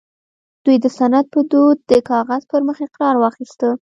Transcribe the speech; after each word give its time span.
دوی 0.65 0.77
د 0.83 0.85
سند 0.97 1.25
په 1.33 1.39
دود 1.51 1.77
د 1.89 1.91
کاغذ 2.09 2.41
پر 2.51 2.61
مخ 2.67 2.77
اقرار 2.87 3.15
واخيسته 3.19 3.69